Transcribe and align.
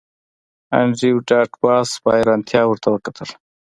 انډریو 0.79 1.17
ډاټ 1.29 1.51
باس 1.63 1.89
په 2.03 2.09
حیرانتیا 2.17 2.61
ورته 2.67 2.87
وکتل 2.91 3.29